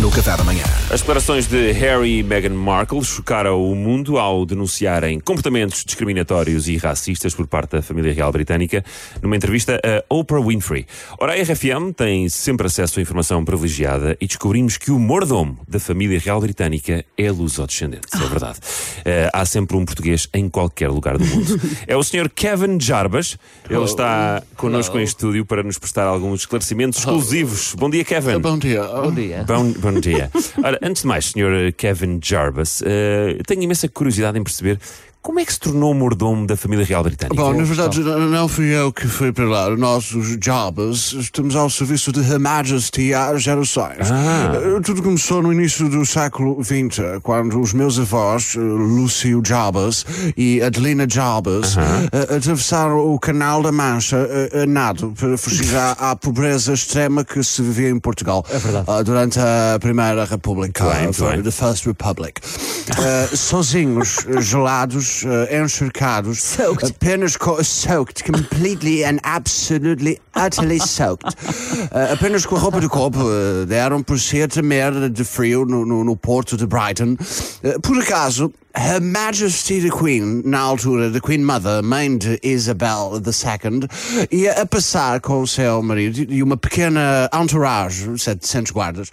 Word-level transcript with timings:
no 0.00 0.10
Café 0.10 0.36
da 0.36 0.44
Manhã. 0.44 0.62
As 0.90 1.00
declarações 1.00 1.46
de 1.46 1.72
Harry 1.72 2.18
e 2.18 2.22
Meghan 2.22 2.54
Markle 2.54 3.02
chocaram 3.04 3.62
o 3.62 3.74
mundo 3.74 4.18
ao 4.18 4.44
denunciarem 4.44 5.18
comportamentos 5.18 5.84
discriminatórios 5.84 6.68
e 6.68 6.76
racistas 6.76 7.34
por 7.34 7.46
parte 7.46 7.72
da 7.72 7.82
família 7.82 8.12
real 8.12 8.30
britânica 8.30 8.84
numa 9.22 9.36
entrevista 9.36 9.80
a 9.82 10.14
Oprah 10.14 10.40
Winfrey. 10.40 10.86
Ora, 11.18 11.32
a 11.32 11.42
RFM 11.42 11.92
tem 11.96 12.28
sempre 12.28 12.66
acesso 12.66 12.98
a 12.98 13.02
informação 13.02 13.44
privilegiada 13.44 14.16
e 14.20 14.26
descobrimos 14.26 14.76
que 14.76 14.90
o 14.90 14.98
mordomo 14.98 15.58
da 15.66 15.80
família 15.80 16.18
real 16.18 16.40
britânica 16.40 17.04
é 17.16 17.30
luso-descendente. 17.30 18.06
É 18.14 18.28
verdade. 18.28 18.58
Uh, 18.58 19.30
há 19.32 19.44
sempre 19.44 19.76
um 19.76 19.84
português 19.84 20.28
em 20.34 20.48
qualquer 20.48 20.88
lugar 20.88 21.16
do 21.18 21.24
mundo. 21.24 21.60
É 21.86 21.96
o 21.96 22.02
Sr. 22.02 22.28
Kevin 22.34 22.80
Jarbas. 22.80 23.36
Ele 23.68 23.84
está 23.84 24.42
connosco 24.56 24.98
em 24.98 25.02
estúdio 25.02 25.44
para 25.44 25.62
nos 25.62 25.78
prestar 25.78 26.04
alguns 26.04 26.40
esclarecimentos 26.40 26.98
exclusivos. 26.98 27.74
Bom 27.74 27.88
dia, 27.88 28.04
Kevin. 28.04 28.38
Bom 28.38 28.58
dia. 28.58 28.82
Bom 28.82 29.12
dia. 29.12 29.44
Bom, 29.44 29.72
bom 29.92 30.00
dia. 30.00 30.30
Ora, 30.62 30.78
antes 30.82 31.02
de 31.02 31.08
mais, 31.08 31.26
Sr. 31.26 31.72
Kevin 31.76 32.18
Jarvis, 32.22 32.80
uh, 32.80 33.42
tenho 33.46 33.62
imensa 33.62 33.88
curiosidade 33.88 34.38
em 34.38 34.42
perceber 34.42 34.80
como 35.26 35.40
é 35.40 35.44
que 35.44 35.52
se 35.52 35.58
tornou 35.58 35.92
mordomo 35.92 36.46
da 36.46 36.56
família 36.56 36.84
real 36.84 37.02
britânica? 37.02 37.34
Bom, 37.42 37.52
na 37.52 37.64
verdade, 37.64 38.00
não 38.00 38.46
fui 38.46 38.66
eu 38.66 38.92
que 38.92 39.08
fui 39.08 39.32
para 39.32 39.44
lá. 39.44 39.76
Nós, 39.76 40.12
os 40.12 40.36
Jobs, 40.38 41.12
estamos 41.14 41.56
ao 41.56 41.68
serviço 41.68 42.12
de 42.12 42.20
Her 42.20 42.38
Majesty 42.38 43.12
há 43.12 43.36
gerações. 43.36 44.08
Ah. 44.10 44.52
Eh, 44.54 44.80
Tudo 44.84 45.02
começou 45.02 45.42
no 45.42 45.52
início 45.52 45.88
do 45.88 46.06
século 46.06 46.62
XX, 46.62 47.00
quando 47.24 47.60
os 47.60 47.72
meus 47.72 47.98
avós, 47.98 48.54
eh, 48.56 48.60
Lúcio 48.60 49.42
Jobs 49.42 50.06
e 50.36 50.62
Adelina 50.62 51.06
Jobs, 51.08 51.76
eh, 51.76 52.36
atravessaram 52.36 52.98
o 53.12 53.18
Canal 53.18 53.62
da 53.62 53.72
Mancha 53.72 54.16
eh, 54.30 54.62
a 54.62 54.66
nado 54.66 55.12
para 55.18 55.36
fugir 55.36 55.74
à, 55.76 55.92
à 56.12 56.16
pobreza 56.16 56.72
extrema 56.72 57.24
que 57.24 57.42
se 57.42 57.62
vivia 57.62 57.90
em 57.90 57.98
Portugal 57.98 58.44
É 58.48 58.58
verdade. 58.58 59.02
durante 59.04 59.40
a 59.40 59.76
Primeira 59.80 60.24
República, 60.24 60.84
bem, 60.84 61.10
bem. 61.10 61.42
the 61.42 61.50
First 61.50 61.84
Republic. 61.86 62.40
Eh, 62.96 63.28
sozinhos, 63.34 64.24
eh, 65.22 65.26
gelados, 65.26 65.46
eh, 65.50 65.56
encharcados, 65.60 66.42
Soaked. 66.42 66.90
apenas 66.90 67.36
com, 67.36 67.62
soaked, 67.62 68.24
completely 68.24 69.04
and 69.04 69.20
absolutely, 69.24 70.18
utterly 70.34 70.78
soaked. 70.78 71.34
Eh, 71.92 72.12
apenas 72.12 72.44
com 72.46 72.56
a 72.56 72.60
roupa 72.60 72.80
de 72.80 72.88
corpo, 72.88 73.20
eh, 73.20 73.66
deram 73.66 74.02
por 74.02 74.18
si 74.18 74.42
a 74.42 74.48
tremer 74.48 75.08
de 75.10 75.24
frio 75.24 75.64
no, 75.64 75.84
no, 75.84 76.04
no 76.04 76.16
porto 76.16 76.56
de 76.56 76.66
Brighton. 76.66 77.16
Eh, 77.62 77.78
por 77.80 77.98
acaso, 77.98 78.52
Her 78.78 79.00
Majesty 79.00 79.80
the 79.80 79.88
Queen, 79.88 80.42
na 80.44 80.60
altura 80.60 81.10
da 81.10 81.18
Queen 81.18 81.42
Mother, 81.42 81.82
mãe 81.82 82.18
de 82.18 82.38
Isabel 82.42 83.12
II, 83.14 83.88
ia 84.30 84.52
a 84.52 84.66
passar 84.66 85.18
com 85.20 85.40
o 85.40 85.46
seu 85.46 85.82
marido 85.82 86.30
e 86.30 86.42
uma 86.42 86.58
pequena 86.58 87.28
entourage, 87.32 88.06
700 88.18 88.72
guardas. 88.72 89.10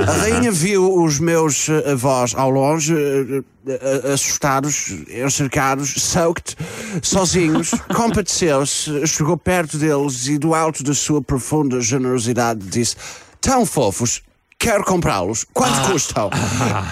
A 0.00 0.12
rainha 0.18 0.50
viu 0.50 1.00
os 1.00 1.20
meus 1.20 1.68
eh, 1.68 1.92
avós 1.92 2.34
ao 2.34 2.50
longe, 2.50 2.92
eh, 2.92 3.42
eh, 3.68 4.12
assustados, 4.12 4.90
encercados, 5.08 5.94
soaked, 5.96 6.56
sozinhos, 7.00 7.70
compadeceu-se, 7.94 9.06
chegou 9.06 9.36
perto 9.36 9.78
deles 9.78 10.26
e 10.26 10.38
do 10.38 10.54
alto 10.54 10.82
da 10.82 10.92
sua 10.92 11.22
profunda 11.22 11.80
generosidade 11.80 12.66
disse: 12.66 12.96
Tão 13.40 13.64
fofos, 13.64 14.22
quero 14.64 14.82
comprá-los. 14.84 15.44
Quanto 15.52 15.92
custam? 15.92 16.30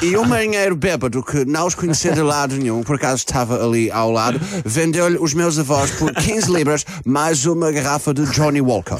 E 0.03 0.17
um 0.17 0.25
marinheiro 0.25 0.75
bêbado 0.77 1.23
que 1.23 1.45
não 1.45 1.67
os 1.67 1.75
conhecia 1.75 2.13
de 2.13 2.21
lado 2.21 2.57
nenhum, 2.57 2.83
por 2.83 2.97
acaso 2.97 3.17
estava 3.19 3.65
ali 3.65 3.91
ao 3.91 4.11
lado, 4.11 4.39
vendeu-lhe 4.65 5.17
os 5.19 5.33
meus 5.33 5.59
avós 5.59 5.91
por 5.93 6.13
15 6.13 6.51
libras 6.53 6.85
mais 7.05 7.47
uma 7.47 7.71
garrafa 7.71 8.13
de 8.13 8.25
Johnny 8.27 8.61
Walker. 8.61 8.97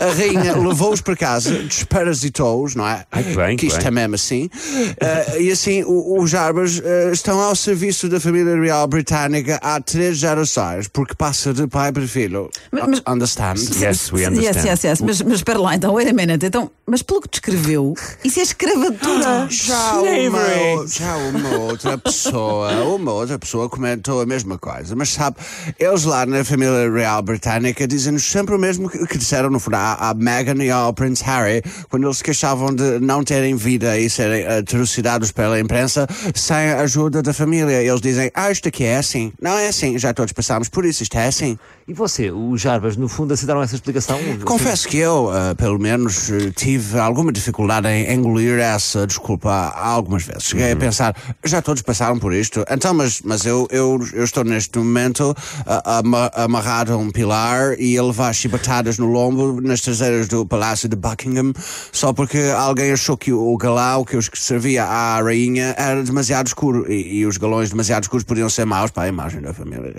A 0.00 0.12
rainha 0.16 0.56
levou-os 0.56 1.00
para 1.00 1.16
casa, 1.16 1.50
desparasitou-os, 1.64 2.74
não 2.74 2.86
é? 2.86 3.04
Ai, 3.10 3.24
que 3.24 3.34
bem, 3.36 3.56
que 3.56 3.66
isto 3.66 3.78
bem. 3.78 3.88
é 3.88 3.90
mesmo 3.90 4.14
assim. 4.14 4.48
Eh, 5.00 5.42
e 5.42 5.50
assim, 5.52 5.82
o- 5.84 6.20
os 6.22 6.30
Jarbas 6.30 6.80
eh, 6.84 7.10
estão 7.12 7.40
ao 7.40 7.54
serviço 7.56 8.08
da 8.08 8.20
família 8.20 8.54
real 8.58 8.86
britânica 8.86 9.58
há 9.62 9.80
três 9.80 10.16
gerações, 10.18 10.88
porque 10.88 11.14
passa 11.14 11.52
de 11.52 11.66
pai 11.66 11.92
para 11.92 12.06
filho. 12.06 12.48
Mas- 12.70 12.86
mas- 12.88 13.02
Understand? 13.06 13.56
Yes, 13.80 14.12
we 14.12 14.26
understand. 14.26 14.40
Yes, 14.42 14.64
yes, 14.64 14.84
yes. 14.84 15.00
Mas, 15.00 15.20
mas 15.22 15.34
espera 15.34 15.58
lá, 15.58 15.74
então, 15.74 15.94
wait 15.94 16.08
a 16.08 16.12
minute. 16.12 16.46
Então, 16.46 16.70
mas 16.86 17.02
pelo 17.02 17.20
que 17.22 17.28
descreveu, 17.30 17.94
isso 18.22 18.40
é 18.40 18.42
escravatura. 18.42 19.46
Já 19.50 20.00
uma, 20.00 20.86
já 20.86 21.16
uma 21.16 21.56
outra 21.58 21.98
pessoa, 21.98 22.70
uma 22.84 23.12
outra 23.12 23.38
pessoa 23.38 23.68
comentou 23.68 24.20
a 24.20 24.26
mesma 24.26 24.58
coisa, 24.58 24.94
mas 24.94 25.10
sabe, 25.10 25.36
eles 25.78 26.04
lá 26.04 26.26
na 26.26 26.44
família 26.44 26.90
real 26.90 27.22
britânica 27.22 27.86
dizem-nos 27.86 28.24
sempre 28.24 28.54
o 28.54 28.58
mesmo 28.58 28.88
que, 28.88 29.06
que 29.06 29.18
disseram 29.18 29.50
no 29.50 29.58
fundo 29.58 29.74
à, 29.76 30.14
Meghan 30.16 30.62
e 30.62 30.70
ao 30.70 30.92
Prince 30.92 31.24
Harry, 31.24 31.62
quando 31.88 32.04
eles 32.04 32.18
se 32.18 32.24
queixavam 32.24 32.74
de 32.74 32.98
não 33.00 33.22
terem 33.24 33.56
vida 33.56 33.98
e 33.98 34.08
serem 34.08 34.46
atrocinados 34.46 35.32
pela 35.32 35.58
imprensa 35.58 36.06
sem 36.34 36.56
a 36.56 36.80
ajuda 36.80 37.22
da 37.22 37.32
família. 37.32 37.82
Eles 37.82 38.00
dizem, 38.00 38.30
ah, 38.34 38.50
isto 38.50 38.68
aqui 38.68 38.84
é 38.84 38.96
assim. 38.96 39.32
Não 39.40 39.52
é 39.58 39.68
assim, 39.68 39.98
já 39.98 40.12
todos 40.12 40.32
passámos 40.32 40.68
por 40.68 40.84
isso, 40.84 41.02
isto 41.02 41.16
é 41.16 41.26
assim. 41.26 41.58
E 41.86 41.92
você, 41.92 42.30
os 42.30 42.60
Jarbas, 42.60 42.96
no 42.96 43.08
fundo, 43.08 43.34
aceitaram 43.34 43.62
essa 43.62 43.74
explicação? 43.74 44.18
Confesso 44.44 44.88
que 44.88 44.98
eu, 44.98 45.30
ah, 45.30 45.54
pelo 45.54 45.78
menos, 45.78 46.30
eh, 46.30 46.50
tive 46.54 46.98
alguma 46.98 47.30
dificuldade 47.30 47.88
em 47.88 48.03
engolir 48.12 48.58
essa 48.58 49.06
desculpa 49.06 49.50
algumas 49.76 50.22
vezes. 50.24 50.44
Cheguei 50.44 50.72
a 50.72 50.76
pensar, 50.76 51.14
já 51.44 51.60
todos 51.62 51.82
passaram 51.82 52.18
por 52.18 52.32
isto, 52.32 52.64
então, 52.70 52.92
mas, 52.94 53.20
mas 53.24 53.44
eu, 53.44 53.66
eu, 53.70 53.98
eu 54.12 54.24
estou 54.24 54.44
neste 54.44 54.78
momento 54.78 55.34
ama- 55.84 56.30
amarrado 56.34 56.92
a 56.92 56.96
um 56.96 57.10
pilar 57.10 57.78
e 57.78 57.96
a 57.98 58.02
levar 58.02 58.32
chibatadas 58.34 58.98
no 58.98 59.06
lombo 59.06 59.60
nas 59.60 59.80
traseiras 59.80 60.28
do 60.28 60.44
Palácio 60.46 60.88
de 60.88 60.96
Buckingham, 60.96 61.52
só 61.92 62.12
porque 62.12 62.38
alguém 62.56 62.92
achou 62.92 63.16
que 63.16 63.32
o 63.32 63.56
galau 63.56 64.04
que 64.04 64.16
eu 64.16 64.22
servia 64.34 64.84
à 64.84 65.20
rainha 65.22 65.74
era 65.78 66.02
demasiado 66.02 66.46
escuro 66.46 66.90
e, 66.90 67.18
e 67.18 67.26
os 67.26 67.36
galões 67.36 67.70
demasiado 67.70 68.02
escuros 68.04 68.24
podiam 68.24 68.48
ser 68.48 68.64
maus 68.64 68.90
para 68.90 69.04
a 69.04 69.08
imagem 69.08 69.40
da 69.40 69.52
família. 69.54 69.92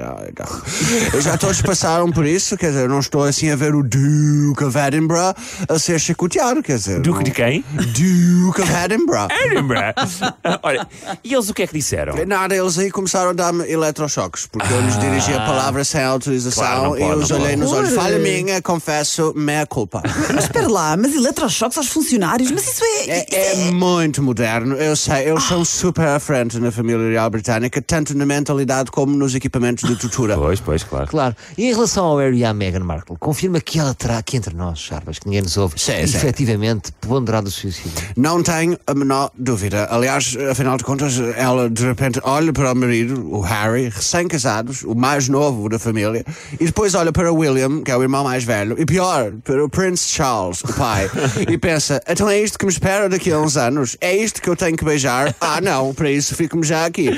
Já 1.22 1.38
todos 1.38 1.62
passaram 1.62 2.12
por 2.12 2.26
isso, 2.26 2.58
quer 2.58 2.68
dizer, 2.72 2.90
não 2.90 3.00
estou 3.00 3.24
assim 3.24 3.50
a 3.50 3.56
ver 3.56 3.74
o 3.76 3.84
Duke 3.84 4.64
of 4.64 4.78
Edinburgh 4.78 5.36
a 5.68 5.80
ser 5.80 6.00
chicoteado, 6.00 6.62
quer 6.62 6.78
dizer. 6.78 7.00
Duque 7.02 7.18
não- 7.18 7.24
de 7.24 7.32
quem? 7.32 7.64
Duke 7.86 8.62
of 8.62 8.72
Edinburgh. 8.72 9.32
Edinburgh. 9.32 9.94
Olha, 10.64 10.88
e 11.24 11.34
eles 11.34 11.50
o 11.50 11.54
que 11.54 11.64
é 11.64 11.68
que 11.68 11.74
disseram? 11.74 12.16
Nada, 12.26 12.56
eles 12.56 12.78
aí 12.78 12.90
começaram 12.90 13.30
a 13.30 13.34
dar-me 13.34 13.70
eletrochoques, 13.70 14.48
porque 14.48 14.72
eu 14.72 14.82
lhes 14.82 14.98
dirigi 15.00 15.34
a 15.34 15.42
palavra 15.46 15.84
sem 15.84 16.04
autorização 16.04 16.64
Claro, 16.64 16.98
e 16.98 17.00
pode, 17.00 17.12
eu 17.12 17.18
os 17.20 17.32
olhei 17.32 17.56
nos 17.56 17.72
olhos. 17.72 17.94
Falha 17.94 18.20
minha, 18.20 18.62
confesso, 18.62 19.34
meia 19.36 19.66
culpa. 19.66 20.02
Mas 20.34 20.46
espera 20.46 20.68
lá, 20.68 20.98
mas 20.98 21.14
eletrochoques 21.14 21.78
aos 21.78 21.88
funcionários, 21.88 22.52
mas 22.52 22.68
isso 22.68 22.84
é. 22.84 23.26
É, 23.32 23.68
é 23.68 23.72
muito 23.72 24.22
moderno, 24.22 24.76
eu 24.76 24.96
sei, 24.96 25.30
eles 25.30 25.44
são 25.44 25.64
super 25.64 26.08
à 26.08 26.20
frente 26.20 26.60
na 26.60 26.72
família 26.72 27.08
real 27.10 27.30
britânica, 27.30 27.82
tanto 27.82 28.16
na 28.18 28.26
mentalidade 28.26 28.92
como 28.92 29.16
nos 29.16 29.36
equipamentos 29.36 29.88
de 29.88 29.96
tortura. 29.96 30.36
Pois, 30.46 30.60
pois, 30.60 30.84
claro. 30.84 31.08
Claro. 31.08 31.36
E 31.58 31.66
em 31.66 31.74
relação 31.74 32.06
ao 32.06 32.18
Harry 32.18 32.40
e 32.40 32.46
à 32.46 32.54
Meghan 32.54 32.84
Markle, 32.84 33.16
confirma 33.20 33.60
que 33.60 33.80
ela 33.80 33.94
terá 33.94 34.18
aqui 34.18 34.38
entre 34.38 34.54
nós, 34.56 34.80
Jarbas, 34.80 35.18
que 35.18 35.26
ninguém 35.26 35.42
nos 35.42 35.58
ouve, 35.58 35.74
Sim, 35.80 36.06
sim. 36.06 36.18
efetivamente 36.18 36.92
ponderado 37.02 37.48
o 37.48 37.52
suicídio. 37.52 37.75
Não 38.16 38.42
tenho 38.42 38.78
a 38.88 38.94
menor 38.94 39.32
dúvida. 39.38 39.88
Aliás, 39.90 40.36
afinal 40.50 40.78
de 40.78 40.84
contas, 40.84 41.20
ela 41.36 41.70
de 41.70 41.86
repente 41.86 42.20
olha 42.24 42.52
para 42.54 42.72
o 42.72 42.76
marido, 42.76 43.28
o 43.34 43.42
Harry, 43.42 43.90
recém-casados, 43.90 44.84
o 44.84 44.96
mais 44.96 45.28
novo 45.28 45.70
da 45.70 45.80
família, 45.80 46.26
e 46.60 46.66
depois 46.66 46.96
olha 46.96 47.12
para 47.12 47.32
o 47.32 47.38
William, 47.38 47.82
que 47.82 47.92
é 47.92 47.98
o 47.98 48.02
irmão 48.02 48.24
mais 48.24 48.44
velho, 48.44 48.76
e 48.80 48.86
pior, 48.86 49.32
para 49.44 49.64
o 49.64 49.70
Prince 49.70 50.08
Charles, 50.10 50.64
o 50.64 50.74
pai, 50.74 51.10
e 51.50 51.58
pensa: 51.58 52.02
então 52.08 52.30
é 52.30 52.40
isto 52.40 52.58
que 52.58 52.66
me 52.66 52.72
espera 52.72 53.10
daqui 53.10 53.32
a 53.32 53.40
uns 53.40 53.58
anos? 53.58 53.98
É 54.00 54.16
isto 54.16 54.42
que 54.42 54.50
eu 54.50 54.56
tenho 54.56 54.76
que 54.76 54.86
beijar? 54.86 55.36
Ah, 55.48 55.62
não, 55.62 55.94
para 55.94 56.10
isso 56.10 56.36
fico-me 56.36 56.66
já 56.66 56.86
aqui. 56.86 57.10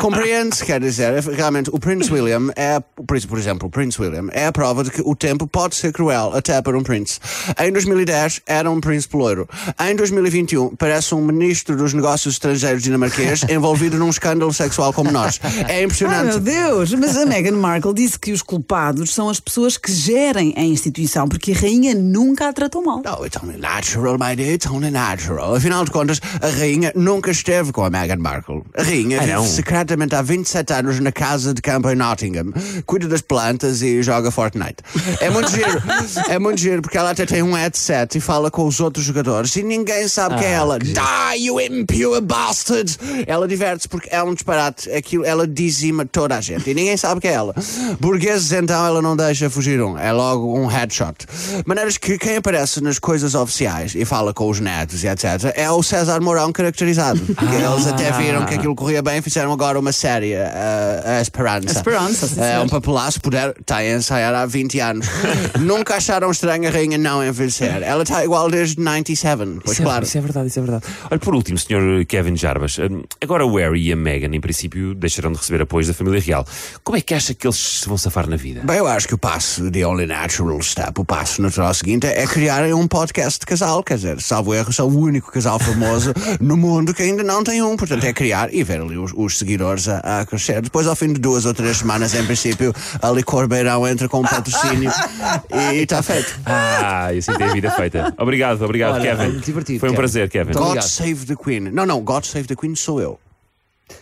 Compreende-se, 0.00 0.64
quer 0.64 0.80
dizer, 0.80 1.22
realmente, 1.22 1.70
o 1.72 1.78
Prince 1.78 2.12
William 2.12 2.50
é, 2.56 2.80
por 3.06 3.38
exemplo, 3.38 3.68
o 3.68 3.70
Prince 3.70 4.00
William 4.00 4.26
é 4.32 4.46
a 4.46 4.52
prova 4.52 4.82
de 4.82 4.90
que 4.90 5.00
o 5.00 5.14
tempo 5.14 5.46
pode 5.46 5.76
ser 5.76 5.92
cruel, 5.92 6.32
até 6.34 6.60
para 6.60 6.76
um 6.76 6.82
Prince. 6.82 7.20
Em 7.58 7.70
2010 7.70 8.42
era 8.46 8.70
um 8.70 8.80
príncipe 8.80 9.16
loiro. 9.16 9.48
Em 9.90 9.96
2021 9.96 10.76
parece 10.76 11.14
um 11.14 11.20
ministro 11.24 11.76
dos 11.76 11.92
negócios 11.92 12.34
estrangeiros 12.34 12.82
dinamarquês 12.82 13.42
envolvido 13.50 13.98
num 13.98 14.08
escândalo 14.08 14.52
sexual 14.52 14.92
como 14.92 15.10
nós. 15.10 15.40
É 15.42 15.48
Ah, 15.48 15.64
meu 15.76 15.84
impressionante. 15.84 16.40
Deus! 16.40 16.92
Mas 16.94 17.16
a 17.16 17.26
Meghan 17.26 17.56
Markle 17.56 17.92
disse 17.94 18.18
que 18.18 18.32
os 18.32 18.42
culpados 18.42 19.12
são 19.14 19.28
as 19.28 19.40
pessoas 19.40 19.76
que 19.76 19.90
gerem 19.92 20.54
a 20.56 20.62
instituição, 20.62 21.28
porque 21.28 21.52
a 21.52 21.54
rainha 21.58 21.94
nunca 21.94 22.48
a 22.48 22.52
tratou 22.52 22.82
mal. 22.84 23.02
No, 23.04 23.24
it's 23.26 23.42
only 23.42 23.58
natural, 23.58 24.16
my 24.18 24.36
dear, 24.36 24.54
it's 24.54 24.66
only 24.66 24.90
natural. 24.90 25.54
Afinal 25.56 25.84
de 25.84 25.90
contas, 25.90 26.20
a 26.40 26.48
rainha 26.48 26.92
nunca 26.94 27.30
esteve 27.30 27.72
com 27.72 27.84
a 27.84 27.90
Meghan 27.90 28.16
Markle. 28.18 28.62
A 28.76 28.82
rainha 28.82 29.20
Ah, 29.20 29.40
vive 29.40 29.48
secretamente 29.48 30.14
há 30.14 30.22
27 30.22 30.72
anos 30.72 31.00
na 31.00 31.10
casa 31.12 31.52
de 31.54 31.60
campo 31.62 31.90
em 31.90 31.96
Nottingham, 31.96 32.52
cuida 32.86 33.08
das 33.08 33.20
plantas 33.22 33.82
e 33.82 34.02
joga 34.02 34.30
Fortnite. 34.30 34.76
É 35.20 35.28
muito 35.30 35.50
giro, 35.50 35.82
é 36.28 36.38
muito 36.38 36.60
giro, 36.60 36.82
porque 36.82 36.96
ela 36.98 37.10
até 37.10 37.26
tem 37.26 37.42
um 37.42 37.54
headset 37.54 38.16
e 38.18 38.20
fala 38.20 38.50
com 38.50 38.66
os 38.66 38.78
outros 38.80 39.04
jogadores 39.04 39.54
e 39.56 39.62
ninguém 39.72 40.06
sabe 40.06 40.36
quem 40.36 40.48
é 40.48 40.52
ela. 40.52 40.78
Die, 40.78 41.46
you 41.46 41.58
impure 41.60 42.20
bastard! 42.20 42.98
Ela 43.26 43.48
diverte-se 43.48 43.88
porque 43.88 44.08
é 44.10 44.22
um 44.22 44.34
disparate. 44.34 44.90
Aquilo, 44.90 45.24
ela 45.24 45.46
dizima 45.46 46.04
toda 46.04 46.36
a 46.36 46.40
gente 46.40 46.68
e 46.68 46.74
ninguém 46.74 46.96
sabe 46.96 47.20
quem 47.22 47.30
é 47.30 47.34
ela. 47.34 47.54
Burgueses, 47.98 48.52
então, 48.52 48.84
ela 48.84 49.00
não 49.00 49.16
deixa 49.16 49.48
fugir 49.48 49.80
um. 49.80 49.96
É 49.96 50.12
logo 50.12 50.58
um 50.58 50.66
headshot. 50.66 51.26
Maneiras 51.64 51.96
que 51.96 52.18
quem 52.18 52.36
aparece 52.36 52.82
nas 52.82 52.98
coisas 52.98 53.34
oficiais 53.34 53.94
e 53.94 54.04
fala 54.04 54.34
com 54.34 54.48
os 54.50 54.60
netos 54.60 55.02
e 55.04 55.08
etc. 55.08 55.52
é 55.54 55.70
o 55.70 55.82
César 55.82 56.20
Mourão 56.20 56.52
caracterizado. 56.52 57.20
Eles 57.20 57.86
até 57.86 58.12
viram 58.12 58.44
que 58.44 58.54
aquilo 58.54 58.74
corria 58.74 59.00
bem 59.00 59.18
e 59.18 59.22
fizeram 59.22 59.52
agora 59.52 59.78
uma 59.78 59.92
série, 59.92 60.34
uh, 60.34 61.18
a 61.18 61.22
Esperança. 61.22 61.68
A 61.68 61.72
Esperança, 61.72 62.26
sim, 62.26 62.40
É 62.40 62.60
um 62.60 62.68
papelaço, 62.68 63.20
puder, 63.20 63.54
está 63.58 63.76
a 63.76 63.90
ensaiar 63.90 64.34
há 64.34 64.44
20 64.44 64.80
anos. 64.80 65.06
Nunca 65.58 65.96
acharam 65.96 66.30
estranho 66.30 66.68
a 66.68 66.70
rainha 66.70 66.98
não 66.98 67.24
envelhecer. 67.24 67.82
Ela 67.82 68.02
está 68.02 68.22
igual 68.24 68.50
desde 68.50 68.78
97, 68.80 69.61
pois 69.64 69.72
Isso 69.76 69.82
é- 69.82 69.84
claro. 69.84 70.04
Isso 70.04 70.18
é 70.18 70.20
verdade, 70.20 70.46
isso 70.48 70.58
é 70.58 70.62
verdade. 70.62 70.84
Olha, 71.10 71.18
por 71.18 71.34
último, 71.34 71.58
Sr. 71.58 72.04
Kevin 72.06 72.36
Jarbas, 72.36 72.78
hum, 72.78 73.02
agora 73.20 73.44
o 73.46 73.56
Harry 73.56 73.88
e 73.88 73.92
a 73.92 73.96
Meghan, 73.96 74.34
em 74.34 74.40
princípio, 74.40 74.94
deixarão 74.94 75.32
de 75.32 75.38
receber 75.38 75.62
apoios 75.62 75.88
da 75.88 75.94
família 75.94 76.20
real. 76.20 76.46
Como 76.82 76.96
é 76.96 77.00
que 77.00 77.14
acha 77.14 77.34
que 77.34 77.46
eles 77.46 77.56
se 77.80 77.88
vão 77.88 77.96
safar 77.98 78.28
na 78.28 78.36
vida? 78.36 78.60
Bem, 78.64 78.78
eu 78.78 78.86
acho 78.86 79.06
que 79.08 79.14
o 79.14 79.18
passo, 79.18 79.70
the 79.70 79.86
only 79.86 80.06
natural 80.06 80.60
step, 80.62 80.92
o 81.00 81.04
passo 81.04 81.40
natural 81.42 81.72
seguinte 81.74 82.06
é 82.06 82.26
criarem 82.26 82.72
um 82.74 82.86
podcast 82.86 83.40
de 83.40 83.46
casal. 83.46 83.82
Quer 83.82 83.96
dizer, 83.96 84.20
salvo 84.20 84.54
erro, 84.54 84.72
são 84.72 84.88
o 84.88 84.98
único 84.98 85.30
casal 85.32 85.58
famoso 85.58 86.12
no 86.40 86.56
mundo 86.56 86.92
que 86.94 87.02
ainda 87.02 87.22
não 87.22 87.42
tem 87.44 87.62
um. 87.62 87.76
Portanto, 87.76 88.04
é 88.04 88.12
criar 88.12 88.52
e 88.52 88.62
ver 88.62 88.80
ali 88.80 88.96
os, 88.98 89.12
os 89.14 89.38
seguidores 89.38 89.88
a, 89.88 90.20
a 90.20 90.26
crescer. 90.26 90.60
Depois, 90.62 90.86
ao 90.86 90.96
fim 90.96 91.12
de 91.12 91.20
duas 91.20 91.44
ou 91.44 91.54
três 91.54 91.78
semanas, 91.78 92.14
em 92.14 92.24
princípio, 92.24 92.72
a 93.00 93.10
Licor 93.10 93.46
Beirão 93.48 93.86
entra 93.86 94.08
com 94.08 94.20
um 94.20 94.24
patrocínio 94.24 94.90
e 95.72 95.76
está 95.82 96.02
feito. 96.02 96.38
Ah, 96.44 97.12
isso 97.12 97.30
aí 97.30 97.38
tem 97.38 97.48
a 97.48 97.52
vida 97.52 97.70
feita. 97.70 98.14
Obrigado, 98.18 98.62
obrigado, 98.62 98.94
Olha, 98.94 99.16
Kevin. 99.16 99.40
Divertido, 99.52 99.80
Foi 99.80 99.88
um 99.88 99.92
Kevin. 99.92 100.00
prazer, 100.02 100.28
Kevin. 100.28 100.44
Muito 100.46 100.58
God 100.58 100.66
obrigado. 100.68 100.88
Save 100.88 101.26
the 101.26 101.36
Queen. 101.36 101.60
Não, 101.70 101.86
não, 101.86 102.00
God 102.02 102.24
Save 102.24 102.46
the 102.48 102.56
Queen 102.56 102.74
sou 102.74 103.00
eu. 103.00 103.18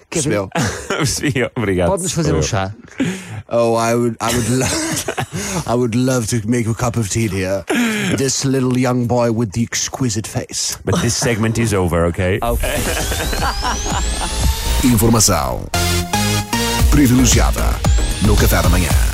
Percebeu? 0.09 0.49
Sim, 1.05 1.33
obrigado. 1.57 1.89
Pode-nos 1.91 2.13
fazer 2.13 2.29
Sou 2.29 2.37
um 2.37 2.41
eu. 2.41 2.43
chá? 2.45 2.73
Oh, 3.49 3.77
I 3.77 3.95
would, 3.95 4.17
I 4.21 4.33
would 4.33 4.49
love, 4.51 5.05
I 5.67 5.75
would 5.75 5.97
love 5.97 6.27
to 6.29 6.41
make 6.49 6.69
a 6.69 6.75
cup 6.75 6.97
of 6.97 7.09
tea 7.11 7.27
here. 7.29 7.65
This 8.17 8.45
little 8.45 8.79
young 8.79 9.07
boy 9.07 9.33
with 9.33 9.51
the 9.53 9.63
exquisite 9.65 10.29
face. 10.29 10.79
But 10.85 11.01
this 11.03 11.15
segment 11.17 11.59
is 11.59 11.73
over, 11.75 12.05
okay? 12.07 12.39
Informação 14.85 15.65
privilegiada 16.91 17.65
no 18.23 18.37
café 18.37 18.63
da 18.63 18.69
manhã. 18.69 19.10